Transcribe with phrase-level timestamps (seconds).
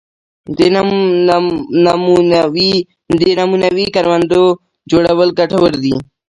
[0.57, 0.59] د
[1.85, 4.43] نمونوي کروندو
[4.91, 5.95] جوړول ګټور دي